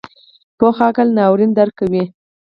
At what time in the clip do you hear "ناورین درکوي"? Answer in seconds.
1.17-2.03